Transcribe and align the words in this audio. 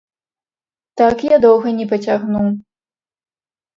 Так 1.01 1.15
я 1.27 1.37
доўга 1.45 1.75
не 1.81 1.85
пацягну. 1.93 2.43